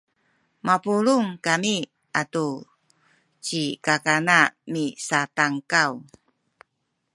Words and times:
mapulung 0.65 1.27
kami 1.45 1.75
atu 2.21 2.47
ci 3.45 3.61
kakana 3.85 4.39
misatankaw 4.71 5.91